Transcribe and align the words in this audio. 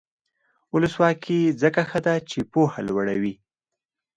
ولسواکي 0.73 1.39
ځکه 1.61 1.81
ښه 1.89 1.99
ده 2.05 2.15
چې 2.29 2.39
پوهه 2.51 2.79
لوړوي. 2.87 3.33